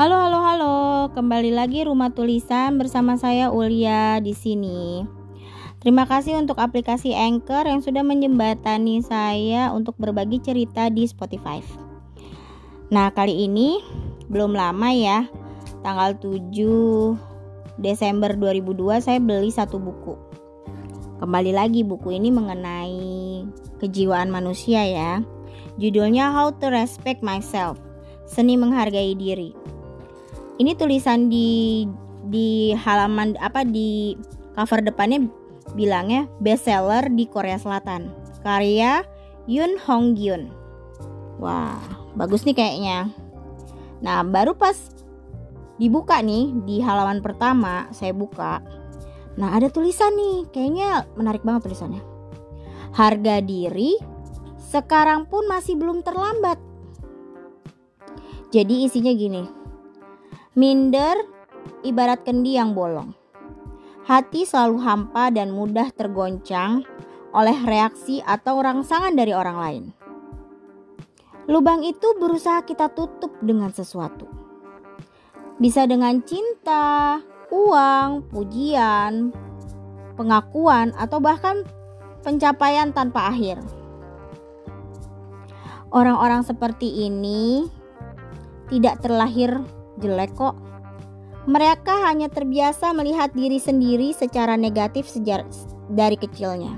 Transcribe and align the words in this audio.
Halo, 0.00 0.16
halo, 0.16 0.40
halo. 0.40 0.76
Kembali 1.12 1.52
lagi 1.52 1.84
Rumah 1.84 2.16
Tulisan 2.16 2.80
bersama 2.80 3.20
saya 3.20 3.52
Ulia 3.52 4.16
di 4.24 4.32
sini. 4.32 5.04
Terima 5.76 6.08
kasih 6.08 6.40
untuk 6.40 6.56
aplikasi 6.56 7.12
Anchor 7.12 7.68
yang 7.68 7.84
sudah 7.84 8.00
menjembatani 8.00 9.04
saya 9.04 9.68
untuk 9.76 10.00
berbagi 10.00 10.40
cerita 10.40 10.88
di 10.88 11.04
Spotify. 11.04 11.60
Nah, 12.88 13.12
kali 13.12 13.44
ini 13.44 13.76
belum 14.32 14.56
lama 14.56 14.88
ya. 14.88 15.28
Tanggal 15.84 16.16
7 16.16 16.48
Desember 17.76 18.32
2002 18.32 19.04
saya 19.04 19.20
beli 19.20 19.52
satu 19.52 19.76
buku. 19.76 20.16
Kembali 21.20 21.52
lagi 21.52 21.84
buku 21.84 22.16
ini 22.16 22.32
mengenai 22.32 23.44
kejiwaan 23.84 24.32
manusia 24.32 24.80
ya. 24.80 25.20
Judulnya 25.76 26.32
How 26.32 26.56
to 26.56 26.72
Respect 26.72 27.20
Myself. 27.20 27.76
Seni 28.24 28.56
menghargai 28.56 29.12
diri 29.12 29.70
ini 30.60 30.76
tulisan 30.76 31.32
di 31.32 31.88
di 32.28 32.76
halaman 32.76 33.32
apa 33.40 33.64
di 33.64 34.12
cover 34.52 34.84
depannya 34.84 35.24
bilangnya 35.72 36.28
bestseller 36.44 37.08
di 37.08 37.24
Korea 37.24 37.56
Selatan. 37.56 38.12
Karya 38.44 39.00
Yoon 39.48 39.80
Hong 39.88 40.12
Gyun. 40.12 40.52
Wah 41.40 41.80
bagus 42.12 42.44
nih 42.44 42.52
kayaknya. 42.52 43.08
Nah 44.04 44.20
baru 44.20 44.52
pas 44.52 44.76
dibuka 45.80 46.20
nih 46.20 46.52
di 46.68 46.84
halaman 46.84 47.24
pertama 47.24 47.88
saya 47.96 48.12
buka. 48.12 48.60
Nah 49.40 49.56
ada 49.56 49.72
tulisan 49.72 50.12
nih 50.12 50.44
kayaknya 50.52 51.08
menarik 51.16 51.40
banget 51.40 51.72
tulisannya. 51.72 52.04
Harga 52.92 53.40
diri 53.40 53.96
sekarang 54.60 55.24
pun 55.24 55.48
masih 55.48 55.80
belum 55.80 56.04
terlambat. 56.04 56.60
Jadi 58.50 58.84
isinya 58.84 59.14
gini 59.14 59.59
Minder 60.60 61.16
ibarat 61.80 62.20
kendi 62.20 62.60
yang 62.60 62.76
bolong. 62.76 63.16
Hati 64.04 64.44
selalu 64.44 64.76
hampa 64.84 65.32
dan 65.32 65.56
mudah 65.56 65.88
tergoncang 65.88 66.84
oleh 67.32 67.56
reaksi 67.64 68.20
atau 68.20 68.60
rangsangan 68.60 69.16
dari 69.16 69.32
orang 69.32 69.56
lain. 69.56 69.84
Lubang 71.48 71.80
itu 71.80 72.12
berusaha 72.20 72.60
kita 72.68 72.92
tutup 72.92 73.32
dengan 73.40 73.72
sesuatu. 73.72 74.28
Bisa 75.56 75.88
dengan 75.88 76.20
cinta, 76.28 77.24
uang, 77.48 78.28
pujian, 78.28 79.32
pengakuan, 80.20 80.92
atau 80.92 81.24
bahkan 81.24 81.64
pencapaian 82.20 82.92
tanpa 82.92 83.32
akhir. 83.32 83.64
Orang-orang 85.88 86.44
seperti 86.44 87.08
ini 87.08 87.64
tidak 88.68 89.00
terlahir 89.00 89.79
jelek 90.00 90.32
kok. 90.34 90.56
Mereka 91.48 92.08
hanya 92.08 92.28
terbiasa 92.28 92.92
melihat 92.92 93.32
diri 93.32 93.56
sendiri 93.56 94.12
secara 94.12 94.56
negatif 94.60 95.08
sejak 95.08 95.48
dari 95.88 96.16
kecilnya. 96.16 96.76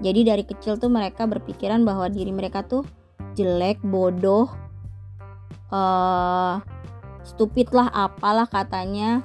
Jadi 0.00 0.20
dari 0.26 0.44
kecil 0.44 0.80
tuh 0.80 0.88
mereka 0.88 1.28
berpikiran 1.28 1.84
bahwa 1.84 2.08
diri 2.08 2.32
mereka 2.32 2.64
tuh 2.64 2.82
jelek, 3.36 3.78
bodoh, 3.84 4.48
uh, 5.70 6.58
stupid 7.22 7.70
lah, 7.70 7.88
apalah 7.92 8.48
katanya. 8.48 9.22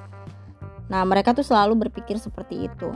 Nah 0.86 1.02
mereka 1.04 1.34
tuh 1.34 1.44
selalu 1.44 1.88
berpikir 1.88 2.20
seperti 2.20 2.68
itu. 2.70 2.92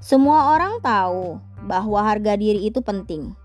Semua 0.00 0.56
orang 0.56 0.80
tahu 0.80 1.36
bahwa 1.68 2.00
harga 2.00 2.38
diri 2.40 2.70
itu 2.70 2.80
penting. 2.80 3.36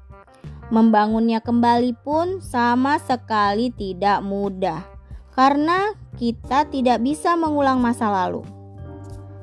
Membangunnya 0.72 1.44
kembali 1.44 1.94
pun 2.02 2.40
sama 2.42 2.98
sekali 2.98 3.70
tidak 3.76 4.24
mudah 4.24 4.95
karena 5.36 5.92
kita 6.16 6.64
tidak 6.72 7.04
bisa 7.04 7.36
mengulang 7.36 7.84
masa 7.84 8.08
lalu. 8.08 8.42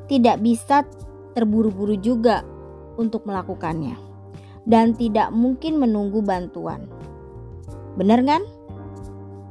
Tidak 0.09 0.41
bisa 0.41 0.89
terburu-buru 1.37 2.01
juga 2.01 2.45
untuk 2.97 3.29
melakukannya, 3.29 3.97
dan 4.65 4.97
tidak 4.97 5.33
mungkin 5.33 5.81
menunggu 5.81 6.25
bantuan. 6.25 6.89
Benar 7.97 8.25
kan? 8.25 8.43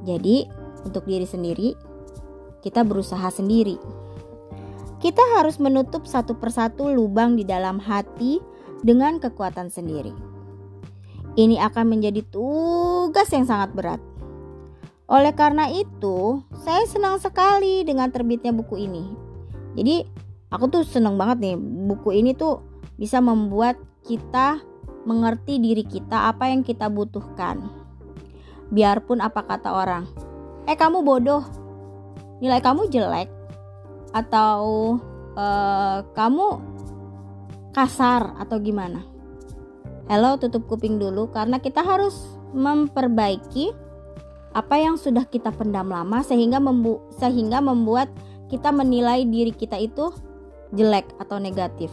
Jadi, 0.06 0.50
untuk 0.82 1.06
diri 1.06 1.30
sendiri, 1.30 1.78
kita 2.66 2.82
berusaha 2.82 3.30
sendiri. 3.30 3.78
Kita 5.02 5.22
harus 5.38 5.58
menutup 5.58 6.06
satu 6.06 6.38
persatu 6.38 6.90
lubang 6.90 7.38
di 7.38 7.46
dalam 7.46 7.82
hati 7.82 8.38
dengan 8.86 9.18
kekuatan 9.18 9.70
sendiri. 9.74 10.14
Ini 11.38 11.58
akan 11.70 11.86
menjadi 11.98 12.22
tugas 12.30 13.30
yang 13.34 13.50
sangat 13.50 13.74
berat 13.74 14.11
oleh 15.12 15.36
karena 15.36 15.68
itu, 15.68 16.40
saya 16.64 16.88
senang 16.88 17.20
sekali 17.20 17.84
dengan 17.84 18.08
terbitnya 18.08 18.56
buku 18.56 18.80
ini. 18.80 19.04
Jadi, 19.76 20.08
aku 20.48 20.72
tuh 20.72 20.84
senang 20.88 21.20
banget 21.20 21.44
nih. 21.44 21.56
Buku 21.92 22.16
ini 22.16 22.32
tuh 22.32 22.64
bisa 22.96 23.20
membuat 23.20 23.76
kita 24.08 24.64
mengerti 25.04 25.60
diri 25.60 25.84
kita 25.84 26.32
apa 26.32 26.48
yang 26.48 26.64
kita 26.64 26.88
butuhkan. 26.88 27.60
Biarpun 28.72 29.20
apa 29.20 29.44
kata 29.44 29.76
orang, 29.76 30.08
"Eh, 30.64 30.80
kamu 30.80 31.04
bodoh. 31.04 31.44
Nilai 32.40 32.64
kamu 32.64 32.88
jelek." 32.88 33.28
Atau 34.16 34.96
uh, 35.36 35.98
kamu 36.16 36.48
kasar 37.76 38.36
atau 38.40 38.60
gimana? 38.64 39.04
Halo, 40.08 40.40
tutup 40.40 40.68
kuping 40.72 41.00
dulu 41.00 41.32
karena 41.32 41.60
kita 41.60 41.84
harus 41.84 42.16
memperbaiki 42.52 43.91
apa 44.52 44.76
yang 44.76 45.00
sudah 45.00 45.24
kita 45.24 45.52
pendam 45.56 45.88
lama 45.88 46.20
sehingga 46.24 46.60
membu 46.60 47.00
sehingga 47.16 47.64
membuat 47.64 48.12
kita 48.52 48.68
menilai 48.72 49.24
diri 49.24 49.56
kita 49.56 49.80
itu 49.80 50.12
jelek 50.76 51.08
atau 51.20 51.40
negatif. 51.40 51.92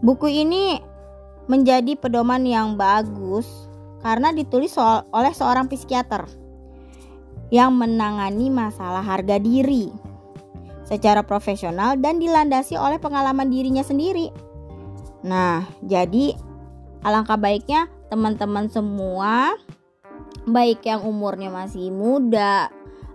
Buku 0.00 0.30
ini 0.30 0.78
menjadi 1.50 1.98
pedoman 1.98 2.46
yang 2.46 2.78
bagus 2.78 3.46
karena 4.00 4.30
ditulis 4.30 4.72
soal, 4.72 5.04
oleh 5.10 5.34
seorang 5.34 5.66
psikiater 5.66 6.24
yang 7.50 7.74
menangani 7.74 8.48
masalah 8.48 9.02
harga 9.02 9.36
diri 9.42 9.90
secara 10.86 11.26
profesional 11.26 11.98
dan 11.98 12.22
dilandasi 12.22 12.78
oleh 12.78 13.02
pengalaman 13.02 13.50
dirinya 13.50 13.82
sendiri. 13.82 14.30
Nah, 15.26 15.66
jadi 15.84 16.38
alangkah 17.04 17.36
baiknya 17.36 17.90
teman-teman 18.08 18.70
semua 18.70 19.54
baik 20.50 20.84
yang 20.86 21.02
umurnya 21.06 21.48
masih 21.50 21.90
muda 21.90 22.70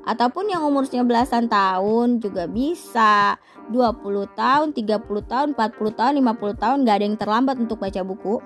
ataupun 0.06 0.54
yang 0.54 0.62
umurnya 0.64 1.02
belasan 1.02 1.50
tahun 1.50 2.22
juga 2.22 2.46
bisa. 2.46 3.36
20 3.66 4.30
tahun, 4.38 4.78
30 4.78 5.26
tahun, 5.26 5.48
40 5.58 5.98
tahun, 5.98 6.14
50 6.22 6.62
tahun 6.62 6.78
gak 6.86 6.96
ada 7.02 7.06
yang 7.10 7.18
terlambat 7.18 7.58
untuk 7.58 7.82
baca 7.82 8.02
buku. 8.06 8.38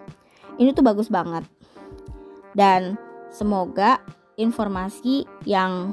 Ini 0.56 0.72
tuh 0.72 0.80
bagus 0.80 1.12
banget. 1.12 1.44
Dan 2.56 2.96
semoga 3.28 4.00
informasi 4.40 5.28
yang 5.44 5.92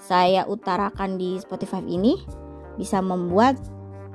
saya 0.00 0.48
utarakan 0.48 1.20
di 1.20 1.36
Spotify 1.36 1.84
ini 1.84 2.16
bisa 2.80 3.04
membuat 3.04 3.60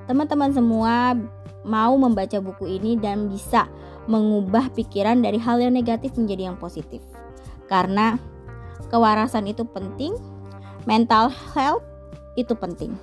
teman-teman 0.10 0.50
semua 0.50 1.14
mau 1.62 1.94
membaca 2.02 2.42
buku 2.42 2.82
ini 2.82 2.98
dan 2.98 3.30
bisa 3.30 3.70
mengubah 4.10 4.74
pikiran 4.74 5.22
dari 5.22 5.38
hal 5.38 5.62
yang 5.62 5.78
negatif 5.78 6.18
menjadi 6.18 6.50
yang 6.50 6.58
positif 6.58 7.04
karena 7.68 8.20
kewarasan 8.90 9.48
itu 9.48 9.68
penting, 9.68 10.16
mental 10.88 11.30
health 11.54 11.84
itu 12.40 12.56
penting. 12.56 12.96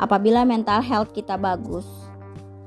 Apabila 0.00 0.48
mental 0.48 0.80
health 0.80 1.12
kita 1.12 1.36
bagus, 1.36 1.84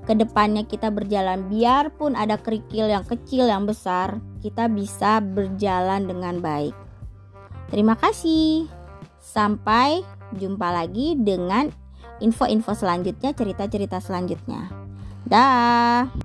ke 0.04 0.14
depannya 0.14 0.68
kita 0.68 0.92
berjalan 0.92 1.48
biarpun 1.48 2.14
ada 2.14 2.36
kerikil 2.36 2.92
yang 2.92 3.08
kecil 3.08 3.48
yang 3.48 3.64
besar, 3.64 4.20
kita 4.44 4.68
bisa 4.68 5.24
berjalan 5.24 6.06
dengan 6.06 6.44
baik. 6.44 6.76
Terima 7.72 7.96
kasih. 7.96 8.68
Sampai 9.24 10.04
jumpa 10.36 10.70
lagi 10.70 11.16
dengan 11.18 11.72
info-info 12.20 12.76
selanjutnya, 12.76 13.32
cerita-cerita 13.34 13.98
selanjutnya. 14.04 14.70
Dah. 15.26 16.23